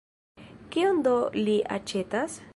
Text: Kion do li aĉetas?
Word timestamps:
Kion 0.75 1.03
do 1.09 1.15
li 1.37 1.57
aĉetas? 1.79 2.43